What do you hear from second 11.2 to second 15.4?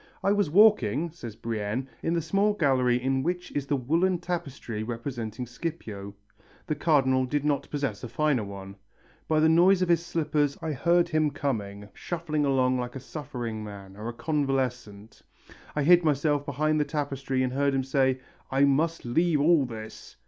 coming, shuffling along like a suffering man or a convalescent.